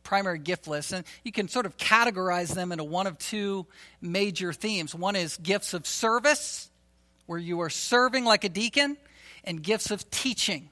[0.02, 0.92] Primary gift lists.
[0.92, 3.68] And you can sort of categorize them into one of two
[4.02, 4.96] major themes.
[4.96, 6.72] One is gifts of service,
[7.28, 8.98] where you are serving like a deacon,
[9.44, 10.71] and gifts of teaching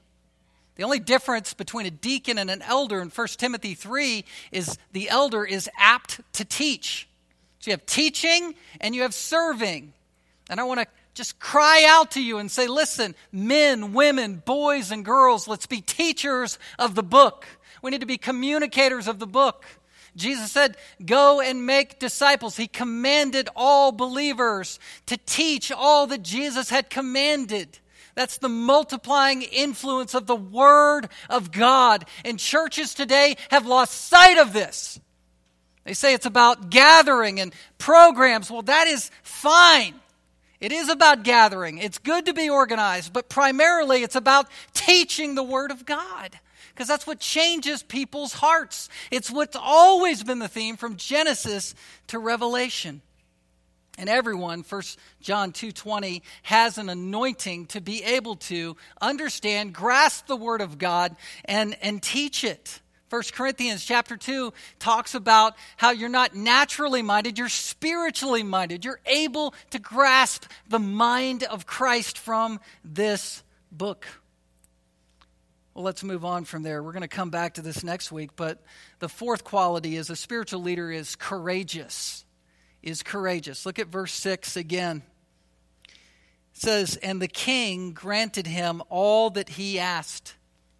[0.80, 5.10] the only difference between a deacon and an elder in 1 Timothy 3 is the
[5.10, 7.06] elder is apt to teach.
[7.58, 9.92] So you have teaching and you have serving.
[10.48, 14.90] And I want to just cry out to you and say, listen, men, women, boys,
[14.90, 17.46] and girls, let's be teachers of the book.
[17.82, 19.66] We need to be communicators of the book.
[20.16, 22.56] Jesus said, Go and make disciples.
[22.56, 27.80] He commanded all believers to teach all that Jesus had commanded.
[28.20, 32.04] That's the multiplying influence of the Word of God.
[32.22, 35.00] And churches today have lost sight of this.
[35.84, 38.50] They say it's about gathering and programs.
[38.50, 39.94] Well, that is fine.
[40.60, 41.78] It is about gathering.
[41.78, 46.38] It's good to be organized, but primarily it's about teaching the Word of God
[46.74, 48.90] because that's what changes people's hearts.
[49.10, 51.74] It's what's always been the theme from Genesis
[52.08, 53.00] to Revelation.
[54.00, 54.82] And everyone, 1
[55.20, 61.14] John 2:20, has an anointing to be able to understand, grasp the word of God
[61.44, 62.80] and, and teach it.
[63.10, 68.86] 1 Corinthians chapter 2 talks about how you're not naturally minded, you're spiritually minded.
[68.86, 74.06] You're able to grasp the mind of Christ from this book.
[75.74, 76.82] Well, let's move on from there.
[76.82, 78.62] We're going to come back to this next week, but
[78.98, 82.24] the fourth quality is a spiritual leader is courageous
[82.82, 83.66] is courageous.
[83.66, 85.02] Look at verse 6 again.
[85.86, 90.34] It says, And the king granted him all that he asked.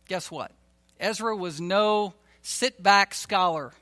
[0.08, 0.52] Guess what?
[0.98, 3.72] Ezra was no sit back scholar.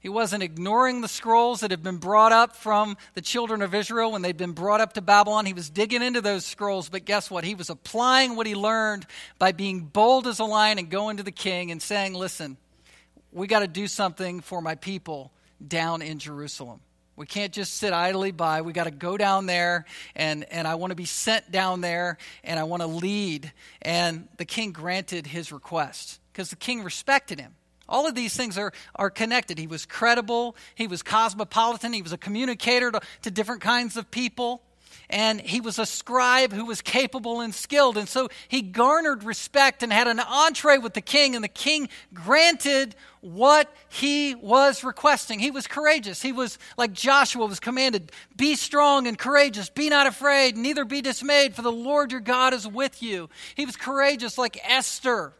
[0.00, 4.12] He wasn't ignoring the scrolls that had been brought up from the children of Israel
[4.12, 5.44] when they'd been brought up to Babylon.
[5.44, 7.42] He was digging into those scrolls, but guess what?
[7.42, 9.06] He was applying what he learned
[9.40, 12.56] by being bold as a lion and going to the king and saying, Listen,
[13.32, 15.32] we got to do something for my people
[15.66, 16.80] down in Jerusalem.
[17.18, 18.62] We can't just sit idly by.
[18.62, 22.16] We got to go down there, and, and I want to be sent down there,
[22.44, 23.52] and I want to lead.
[23.82, 27.56] And the king granted his request because the king respected him.
[27.88, 29.58] All of these things are, are connected.
[29.58, 34.10] He was credible, he was cosmopolitan, he was a communicator to, to different kinds of
[34.12, 34.62] people
[35.10, 37.96] and he was a scribe who was capable and skilled.
[37.96, 41.88] And so he garnered respect and had an entree with the king, and the king
[42.12, 45.38] granted what he was requesting.
[45.38, 46.20] He was courageous.
[46.20, 51.00] He was like Joshua was commanded be strong and courageous, be not afraid, neither be
[51.00, 53.28] dismayed, for the Lord your God is with you.
[53.54, 55.32] He was courageous like Esther,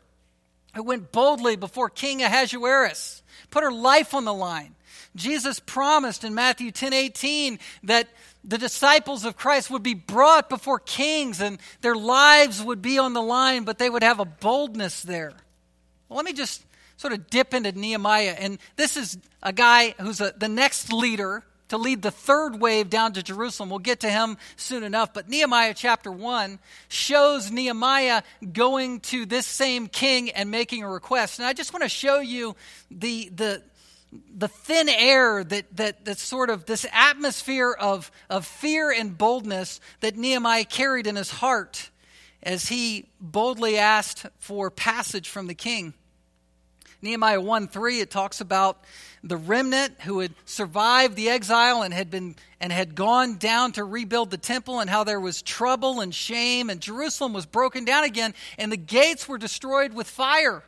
[0.74, 4.74] who went boldly before King Ahasuerus, put her life on the line
[5.18, 8.08] Jesus promised in Matthew 10 18 that
[8.44, 13.12] the disciples of Christ would be brought before kings and their lives would be on
[13.12, 15.32] the line, but they would have a boldness there.
[16.08, 16.64] Well, let me just
[16.96, 18.36] sort of dip into Nehemiah.
[18.38, 22.90] And this is a guy who's a, the next leader to lead the third wave
[22.90, 23.70] down to Jerusalem.
[23.70, 25.12] We'll get to him soon enough.
[25.12, 26.58] But Nehemiah chapter 1
[26.88, 28.22] shows Nehemiah
[28.52, 31.38] going to this same king and making a request.
[31.38, 32.56] And I just want to show you
[32.90, 33.62] the, the,
[34.12, 39.80] the thin air that, that, that sort of this atmosphere of, of fear and boldness
[40.00, 41.90] that Nehemiah carried in his heart
[42.42, 45.92] as he boldly asked for passage from the king.
[47.02, 48.82] Nehemiah 1 3, it talks about
[49.22, 53.84] the remnant who had survived the exile and had been and had gone down to
[53.84, 58.04] rebuild the temple and how there was trouble and shame and Jerusalem was broken down
[58.04, 60.64] again and the gates were destroyed with fire.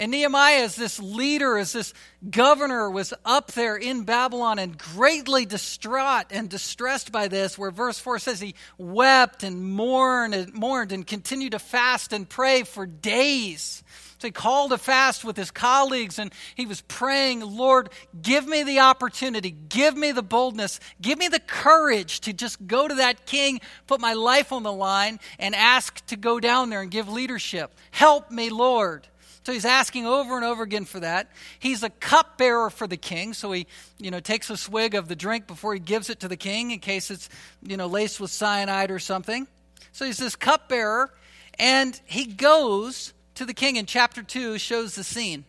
[0.00, 1.92] And Nehemiah, as this leader, as this
[2.30, 7.98] governor, was up there in Babylon and greatly distraught and distressed by this, where verse
[7.98, 12.86] 4 says he wept and mourned and mourned and continued to fast and pray for
[12.86, 13.84] days.
[14.20, 17.90] So he called a fast with his colleagues and he was praying, Lord,
[18.22, 22.88] give me the opportunity, give me the boldness, give me the courage to just go
[22.88, 26.80] to that king, put my life on the line, and ask to go down there
[26.80, 27.74] and give leadership.
[27.90, 29.06] Help me, Lord.
[29.50, 31.28] So he's asking over and over again for that.
[31.58, 33.66] He's a cupbearer for the king, so he,
[33.98, 36.70] you know, takes a swig of the drink before he gives it to the king
[36.70, 37.28] in case it's,
[37.60, 39.48] you know, laced with cyanide or something.
[39.90, 41.12] So he's this cupbearer,
[41.58, 45.44] and he goes to the king in chapter 2 shows the scene.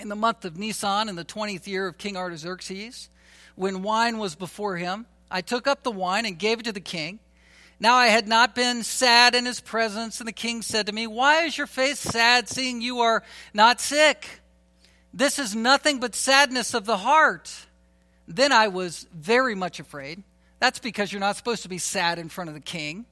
[0.00, 3.10] In the month of Nisan, in the 20th year of King Artaxerxes,
[3.54, 6.80] when wine was before him, I took up the wine and gave it to the
[6.80, 7.20] king.
[7.80, 11.06] Now I had not been sad in his presence, and the king said to me,
[11.06, 13.22] Why is your face sad, seeing you are
[13.54, 14.40] not sick?
[15.14, 17.50] This is nothing but sadness of the heart.
[18.28, 20.22] Then I was very much afraid.
[20.60, 23.06] That's because you're not supposed to be sad in front of the king.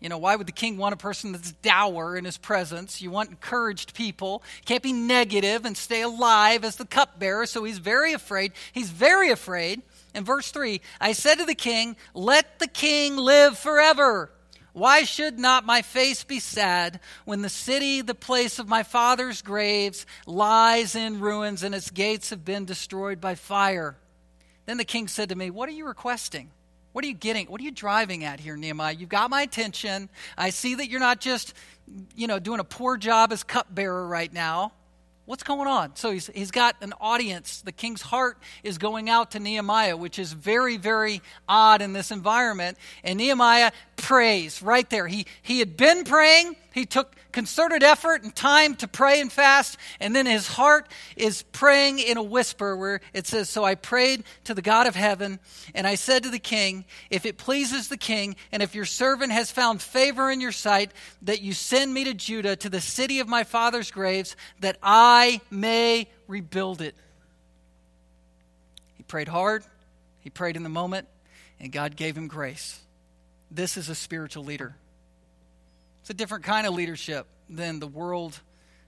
[0.00, 3.00] You know, why would the king want a person that's dour in his presence?
[3.00, 4.42] You want encouraged people.
[4.64, 7.46] Can't be negative and stay alive as the cupbearer.
[7.46, 8.52] So he's very afraid.
[8.72, 9.82] He's very afraid.
[10.14, 14.30] In verse 3, I said to the king, Let the king live forever.
[14.72, 19.40] Why should not my face be sad when the city, the place of my father's
[19.40, 23.96] graves, lies in ruins and its gates have been destroyed by fire?
[24.66, 26.50] Then the king said to me, What are you requesting?
[26.92, 27.46] What are you getting?
[27.48, 28.94] What are you driving at here, Nehemiah?
[28.94, 30.08] You've got my attention.
[30.38, 31.54] I see that you're not just,
[32.14, 34.72] you know, doing a poor job as cupbearer right now.
[35.26, 35.96] What's going on?
[35.96, 37.62] So he's, he's got an audience.
[37.62, 42.10] The king's heart is going out to Nehemiah, which is very, very odd in this
[42.10, 42.76] environment.
[43.02, 45.06] And Nehemiah prays right there.
[45.06, 49.76] He, he had been praying, he took concerted effort and time to pray and fast,
[49.98, 54.22] and then his heart is praying in a whisper where it says, So I prayed
[54.44, 55.40] to the God of heaven,
[55.74, 59.32] and I said to the king, If it pleases the king, and if your servant
[59.32, 60.92] has found favor in your sight,
[61.22, 65.40] that you send me to Judah, to the city of my father's graves, that I
[65.50, 66.94] may rebuild it.
[68.94, 69.64] He prayed hard,
[70.20, 71.08] he prayed in the moment,
[71.58, 72.80] and God gave him grace.
[73.50, 74.74] This is a spiritual leader.
[76.00, 78.38] It's a different kind of leadership than the world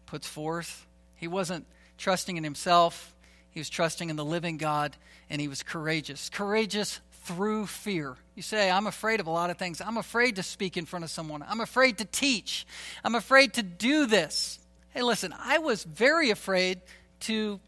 [0.06, 0.86] puts forth.
[1.14, 1.66] He wasn't
[1.98, 3.14] trusting in himself,
[3.50, 4.96] he was trusting in the living God,
[5.30, 6.28] and he was courageous.
[6.28, 8.16] Courageous through fear.
[8.34, 9.80] You say, I'm afraid of a lot of things.
[9.80, 11.42] I'm afraid to speak in front of someone.
[11.42, 12.66] I'm afraid to teach.
[13.02, 14.58] I'm afraid to do this.
[14.90, 16.80] Hey, listen, I was very afraid
[17.20, 17.60] to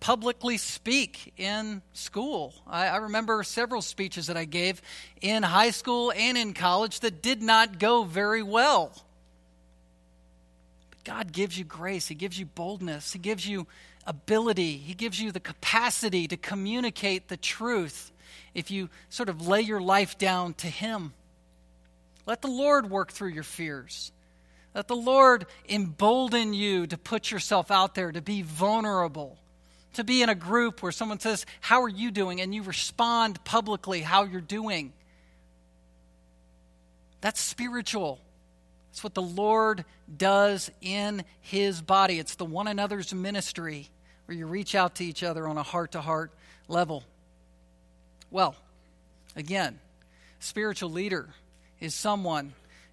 [0.00, 2.54] publicly speak in school.
[2.66, 4.80] I, I, remember several speeches that I gave
[5.20, 8.92] in high school and in college that did not go very well.
[10.90, 13.66] But God gives you grace, He gives you boldness, He gives you
[14.06, 18.12] ability, He gives you the capacity to communicate the truth
[18.54, 21.12] if you sort of lay your life down to Him.
[22.24, 24.12] Let the Lord work through your fears.
[24.74, 29.38] Let the Lord embolden you to put yourself out there, to be vulnerable
[29.94, 32.40] to be in a group where someone says, How are you doing?
[32.40, 34.92] and you respond publicly how you're doing.
[37.20, 38.20] That's spiritual.
[38.90, 39.84] That's what the Lord
[40.16, 42.18] does in His body.
[42.18, 43.88] It's the one another's ministry
[44.26, 46.32] where you reach out to each other on a heart to heart
[46.68, 47.04] level.
[48.30, 48.54] Well,
[49.36, 49.78] again,
[50.38, 51.28] spiritual leader
[51.80, 52.52] is someone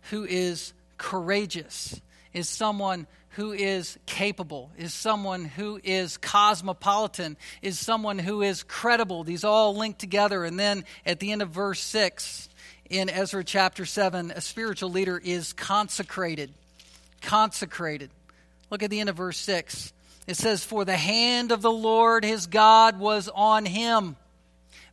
[0.09, 1.99] who is courageous,
[2.33, 9.25] is someone who is capable, is someone who is cosmopolitan, is someone who is credible.
[9.25, 10.45] These all link together.
[10.45, 12.47] And then at the end of verse 6
[12.89, 16.49] in Ezra chapter 7, a spiritual leader is consecrated.
[17.21, 18.09] Consecrated.
[18.69, 19.91] Look at the end of verse 6.
[20.27, 24.15] It says, For the hand of the Lord his God was on him.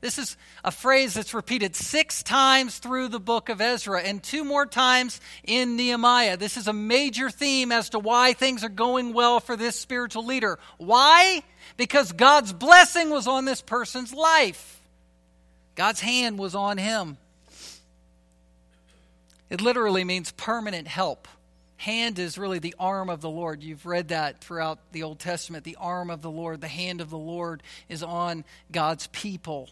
[0.02, 4.42] This is a phrase that's repeated six times through the book of Ezra and two
[4.42, 6.36] more times in Nehemiah.
[6.36, 10.26] This is a major theme as to why things are going well for this spiritual
[10.26, 10.58] leader.
[10.78, 11.44] Why?
[11.76, 14.80] Because God's blessing was on this person's life,
[15.76, 17.16] God's hand was on him.
[19.50, 21.28] It literally means permanent help.
[21.76, 23.62] Hand is really the arm of the Lord.
[23.62, 25.62] You've read that throughout the Old Testament.
[25.62, 29.68] The arm of the Lord, the hand of the Lord is on God's people.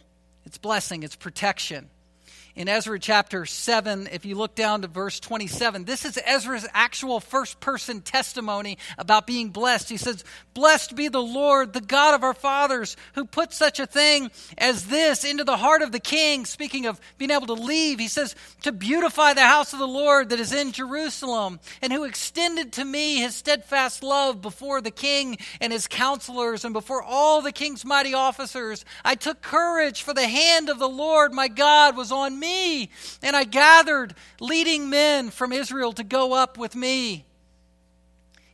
[0.51, 1.91] It's blessing, it's protection
[2.57, 7.21] in Ezra chapter 7, if you look down to verse 27, this is Ezra's actual
[7.21, 9.89] first person testimony about being blessed.
[9.89, 13.87] He says, Blessed be the Lord, the God of our fathers, who put such a
[13.87, 16.45] thing as this into the heart of the king.
[16.45, 20.31] Speaking of being able to leave, he says, To beautify the house of the Lord
[20.31, 25.39] that is in Jerusalem, and who extended to me his steadfast love before the king
[25.61, 28.85] and his counselors and before all the king's mighty officers.
[29.05, 32.91] I took courage, for the hand of the Lord my God was on me.
[33.23, 37.27] And I gathered leading men from Israel to go up with me.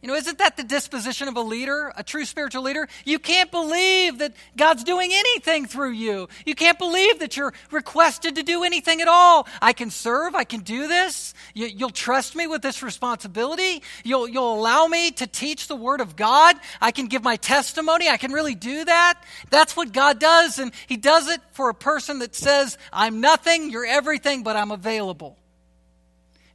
[0.07, 2.87] You know, isn't that the disposition of a leader, a true spiritual leader?
[3.05, 6.29] You can't believe that God's doing anything through you.
[6.45, 9.49] You can't believe that you're requested to do anything at all.
[9.61, 10.37] I can serve.
[10.37, 11.35] I can do this.
[11.55, 13.83] You, will trust me with this responsibility.
[14.05, 16.55] You'll, you'll allow me to teach the Word of God.
[16.81, 18.09] I can give my testimony.
[18.09, 19.21] I can really do that.
[19.51, 20.61] That's what God does.
[20.61, 24.71] And He does it for a person that says, I'm nothing, you're everything, but I'm
[24.71, 25.37] available.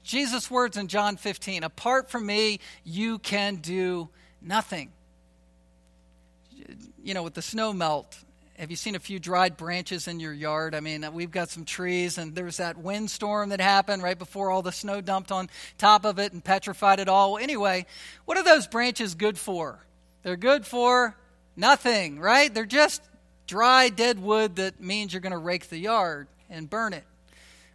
[0.03, 4.09] Jesus' words in John 15 Apart from me, you can do
[4.41, 4.91] nothing.
[7.03, 8.17] You know, with the snow melt,
[8.57, 10.75] have you seen a few dried branches in your yard?
[10.75, 14.17] I mean, uh, we've got some trees, and there was that windstorm that happened right
[14.17, 15.49] before all the snow dumped on
[15.79, 17.37] top of it and petrified it all.
[17.39, 17.87] Anyway,
[18.25, 19.83] what are those branches good for?
[20.21, 21.15] They're good for
[21.55, 22.53] nothing, right?
[22.53, 23.01] They're just
[23.47, 27.03] dry, dead wood that means you're going to rake the yard and burn it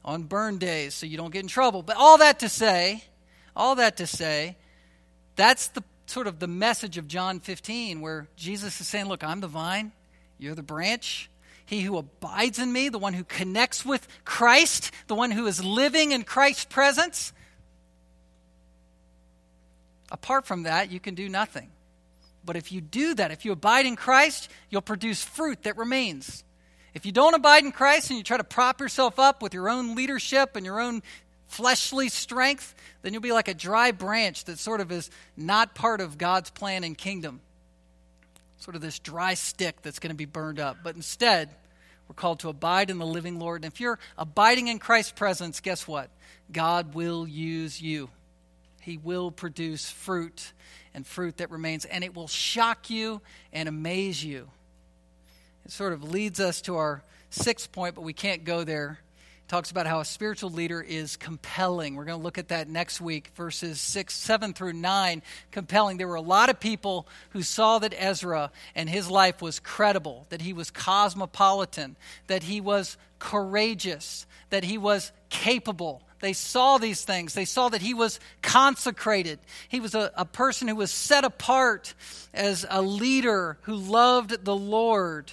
[0.07, 1.83] on burn days so you don't get in trouble.
[1.83, 3.05] But all that to say,
[3.55, 4.57] all that to say,
[5.35, 9.41] that's the sort of the message of John 15 where Jesus is saying, Look, I'm
[9.41, 9.93] the vine,
[10.39, 11.29] you're the branch.
[11.67, 15.65] He who abides in me, the one who connects with Christ, the one who is
[15.65, 17.33] living in Christ's presence.
[20.13, 21.71] Apart from that, you can do nothing.
[22.45, 26.45] But if you do that, if you abide in Christ, you'll produce fruit that remains.
[26.97, 29.69] If you don't abide in Christ and you try to prop yourself up with your
[29.69, 31.03] own leadership and your own
[31.47, 36.01] fleshly strength, then you'll be like a dry branch that sort of is not part
[36.01, 37.43] of God's plan and kingdom.
[38.57, 40.79] Sort of this dry stick that's going to be burned up.
[40.83, 41.51] But instead,
[42.09, 43.63] we're called to abide in the living Lord.
[43.63, 46.09] And if you're abiding in Christ's presence, guess what?
[46.51, 48.09] God will use you.
[48.81, 50.51] He will produce fruit
[50.95, 53.21] and fruit that remains, and it will shock you
[53.53, 54.49] and amaze you.
[55.67, 59.01] It sort of leads us to our sixth point, but we can't go there.
[59.45, 61.97] It talks about how a spiritual leader is compelling.
[61.97, 65.23] We're going to look at that next week, verses 6, 7 through 9.
[65.51, 65.97] Compelling.
[65.97, 70.27] There were a lot of people who saw that Ezra and his life was credible,
[70.29, 71.97] that he was cosmopolitan,
[72.29, 76.01] that he was courageous, that he was capable.
[76.21, 77.35] They saw these things.
[77.35, 79.41] They saw that he was consecrated.
[79.69, 81.93] He was a, a person who was set apart
[82.33, 85.33] as a leader who loved the Lord.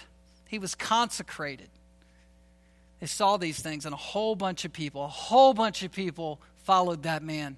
[0.53, 1.69] He was consecrated.
[2.99, 6.39] They saw these things, and a whole bunch of people, a whole bunch of people
[6.57, 7.57] followed that man.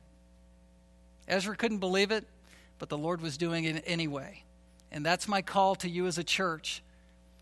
[1.28, 2.26] Ezra couldn't believe it,
[2.80, 4.46] but the Lord was doing it anyway.
[4.94, 6.82] And that's my call to you as a church.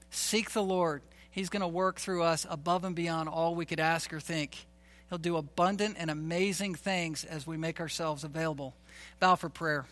[0.10, 1.04] Seek the Lord.
[1.30, 4.66] He's going to work through us above and beyond all we could ask or think.
[5.10, 8.74] He'll do abundant and amazing things as we make ourselves available.
[9.20, 9.86] Bow for prayer.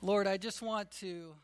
[0.00, 1.34] Lord, I just want to.